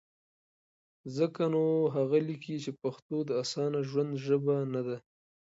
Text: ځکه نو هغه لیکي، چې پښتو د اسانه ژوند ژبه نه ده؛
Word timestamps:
ځکه 1.17 1.41
نو 1.53 1.63
هغه 1.95 2.17
لیکي، 2.27 2.55
چې 2.63 2.71
پښتو 2.81 3.17
د 3.25 3.31
اسانه 3.43 3.79
ژوند 3.89 4.11
ژبه 4.25 4.55
نه 4.73 4.81
ده؛ 4.87 4.97